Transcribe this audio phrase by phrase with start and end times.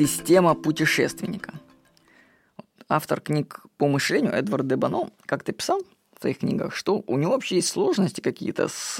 [0.00, 1.52] Система путешественника.
[2.88, 5.82] Автор книг по мышлению Эдвард Дебано как-то писал
[6.16, 8.96] в своих книгах, что у него вообще есть сложности какие-то с,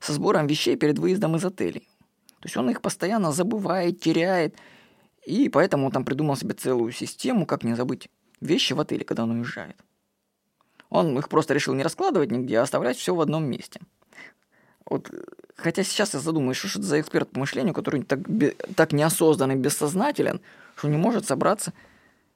[0.00, 1.88] со сбором вещей перед выездом из отелей.
[2.40, 4.54] То есть он их постоянно забывает, теряет,
[5.24, 8.10] и поэтому он там придумал себе целую систему, как не забыть
[8.42, 9.82] вещи в отеле, когда он уезжает.
[10.90, 13.80] Он их просто решил не раскладывать нигде, а оставлять все в одном месте.
[14.88, 15.10] Вот,
[15.56, 18.20] хотя сейчас я задумаюсь, что это за эксперт по мышлению, который так,
[18.74, 20.40] так неосознанный, бессознателен,
[20.76, 21.74] что не может собраться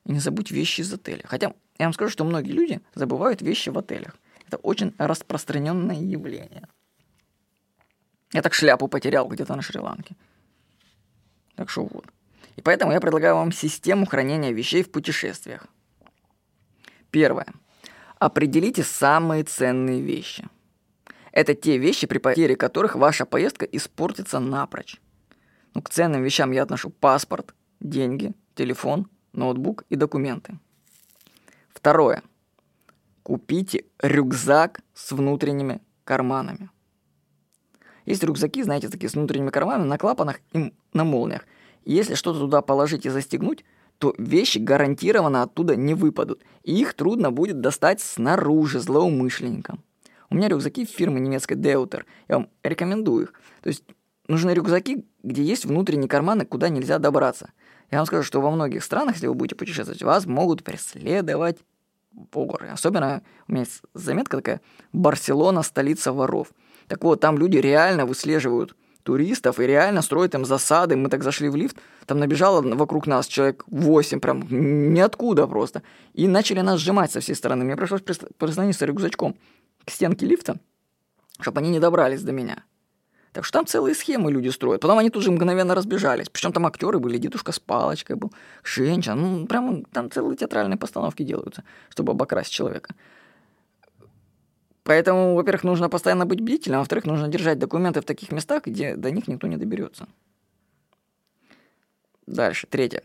[0.05, 1.23] и не забыть вещи из отеля.
[1.25, 4.17] Хотя я вам скажу, что многие люди забывают вещи в отелях.
[4.47, 6.69] Это очень распространенное явление.
[8.33, 10.15] Я так шляпу потерял где-то на Шри-Ланке.
[11.55, 12.07] Так что вот.
[12.57, 15.67] И поэтому я предлагаю вам систему хранения вещей в путешествиях.
[17.11, 17.47] Первое.
[18.19, 20.49] Определите самые ценные вещи.
[21.33, 25.01] Это те вещи, при потере которых ваша поездка испортится напрочь.
[25.75, 30.59] Ну, к ценным вещам я отношу паспорт, деньги, телефон, ноутбук и документы.
[31.73, 32.23] Второе.
[33.23, 36.71] Купите рюкзак с внутренними карманами.
[38.05, 41.47] Есть рюкзаки, знаете, такие с внутренними карманами на клапанах и на молниях.
[41.85, 43.65] Если что-то туда положить и застегнуть,
[43.99, 49.83] то вещи гарантированно оттуда не выпадут, и их трудно будет достать снаружи злоумышленникам.
[50.33, 53.35] У меня рюкзаки фирмы немецкой Deuter, я вам рекомендую их.
[53.61, 53.85] То есть
[54.29, 57.51] нужны рюкзаки, где есть внутренние карманы, куда нельзя добраться.
[57.91, 61.59] Я вам скажу, что во многих странах, если вы будете путешествовать, вас могут преследовать
[62.33, 62.69] воры.
[62.69, 64.63] Особенно у меня есть заметка такая
[64.95, 66.49] «Барселона– столица воров».
[66.89, 70.97] Так вот, там люди реально выслеживают туристов и реально строят им засады.
[70.97, 75.83] Мы так зашли в лифт, там набежало вокруг нас человек 8, прям ниоткуда просто.
[76.15, 77.67] И начали нас сжимать со всей стороны.
[77.67, 79.37] Мне пришлось прислониться рюкзачком
[79.85, 80.59] к стенке лифта,
[81.41, 82.65] чтобы они не добрались до меня.
[83.33, 84.83] Так что там целые схемы люди строят.
[84.83, 86.29] Потом они тут же мгновенно разбежались.
[86.29, 89.15] Причем там актеры были, дедушка с палочкой был, женщина.
[89.15, 92.95] Ну, прям там целые театральные постановки делаются, чтобы обокрасить человека.
[94.85, 98.97] Поэтому, во-первых, нужно постоянно быть бдительным, а во-вторых, нужно держать документы в таких местах, где
[98.97, 100.07] до них никто не доберется.
[102.27, 103.03] Дальше, третье.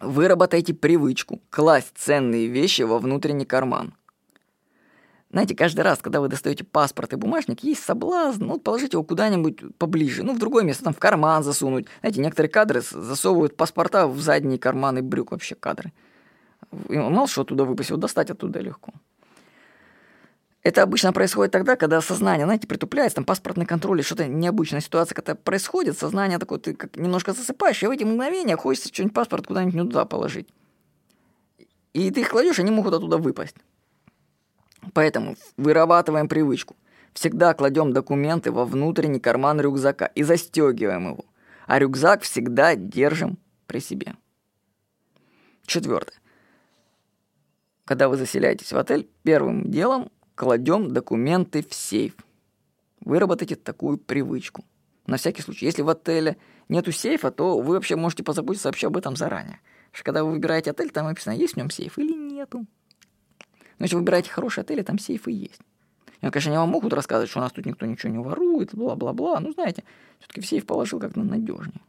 [0.00, 3.94] Выработайте привычку класть ценные вещи во внутренний карман.
[5.32, 9.78] Знаете, каждый раз, когда вы достаете паспорт и бумажник, есть соблазн, ну, положить его куда-нибудь
[9.78, 11.86] поближе, ну, в другое место, там, в карман засунуть.
[12.00, 15.92] Знаете, некоторые кадры засовывают паспорта в задние карманы брюк вообще кадры.
[16.70, 18.92] Мало что оттуда выпасть, его достать оттуда легко.
[20.62, 25.14] Это обычно происходит тогда, когда сознание, знаете, притупляется, там паспортный контроль или что-то необычная ситуация,
[25.14, 29.46] когда происходит, сознание такое, ты как немножко засыпаешь, и в эти мгновения хочется что-нибудь паспорт
[29.46, 30.48] куда-нибудь не туда положить.
[31.94, 33.56] И ты их кладешь, они могут оттуда выпасть.
[34.92, 36.76] Поэтому вырабатываем привычку.
[37.14, 41.24] Всегда кладем документы во внутренний карман рюкзака и застегиваем его.
[41.66, 44.14] А рюкзак всегда держим при себе.
[45.66, 46.18] Четвертое.
[47.84, 52.14] Когда вы заселяетесь в отель, первым делом кладем документы в сейф.
[53.00, 54.64] Выработайте такую привычку.
[55.06, 55.66] На всякий случай.
[55.66, 56.36] Если в отеле
[56.68, 59.60] нету сейфа, то вы вообще можете позаботиться вообще об этом заранее.
[59.90, 62.66] Что когда вы выбираете отель, там написано, есть в нем сейф или нету.
[63.82, 65.60] Но если вы выбираете хороший отель, там сейфы есть.
[66.20, 69.40] И, конечно, они вам могут рассказывать, что у нас тут никто ничего не ворует, бла-бла-бла.
[69.40, 69.82] Ну, знаете,
[70.20, 71.80] все-таки в сейф положил как-то надежнее.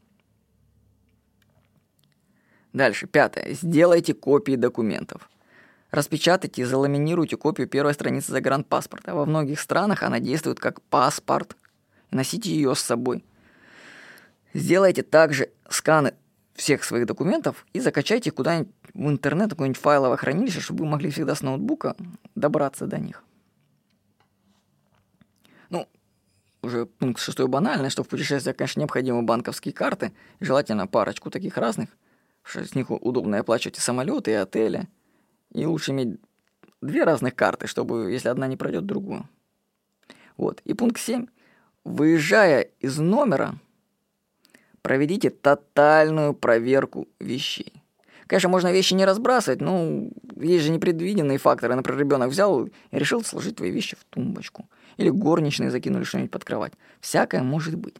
[2.73, 3.53] Дальше, пятое.
[3.53, 5.29] Сделайте копии документов.
[5.91, 9.13] Распечатайте и заламинируйте копию первой страницы загранпаспорта.
[9.13, 11.55] Во многих странах она действует как паспорт.
[12.09, 13.23] Носите ее с собой.
[14.55, 16.15] Сделайте также сканы
[16.53, 21.09] всех своих документов и закачайте их куда-нибудь в интернет, какое-нибудь файловое хранилище, чтобы вы могли
[21.09, 21.95] всегда с ноутбука
[22.35, 23.23] добраться до них.
[25.69, 25.87] Ну,
[26.61, 31.89] уже пункт шестой банальный, что в путешествиях, конечно, необходимы банковские карты, желательно парочку таких разных,
[32.43, 34.87] что с них удобно оплачивать и самолеты, и отели.
[35.51, 36.19] И лучше иметь
[36.81, 39.27] две разных карты, чтобы, если одна не пройдет, другую.
[40.37, 40.61] Вот.
[40.65, 41.27] И пункт 7.
[41.83, 43.55] Выезжая из номера,
[44.83, 47.73] проведите тотальную проверку вещей.
[48.27, 51.75] Конечно, можно вещи не разбрасывать, но есть же непредвиденные факторы.
[51.75, 54.69] Например, ребенок взял и решил сложить твои вещи в тумбочку.
[54.97, 56.73] Или горничные закинули что-нибудь под кровать.
[57.01, 57.95] Всякое может быть.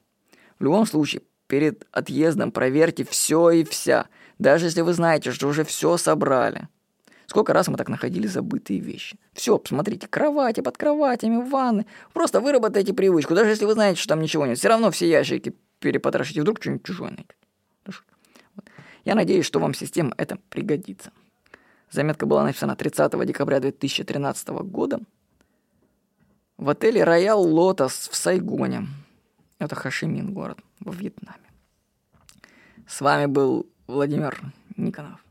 [0.59, 4.07] В любом случае, перед отъездом проверьте все и вся.
[4.39, 6.68] Даже если вы знаете, что уже все собрали.
[7.27, 9.18] Сколько раз мы так находили забытые вещи.
[9.33, 11.86] Все, посмотрите, кровати под кроватями, ванны.
[12.13, 13.33] Просто выработайте привычку.
[13.33, 15.53] Даже если вы знаете, что там ничего нет, все равно все ящики
[15.83, 16.41] перепотрошите.
[16.41, 17.35] Вдруг что-нибудь чужое найдете.
[19.06, 21.12] Я надеюсь, что вам система это пригодится.
[21.91, 25.00] Заметка была написана 30 декабря 2013 года
[26.57, 28.88] в отеле «Роял Лотос» в Сайгоне.
[29.59, 31.51] Это Хашимин город во Вьетнаме.
[32.88, 34.41] С вами был Владимир
[34.77, 35.24] Никонов.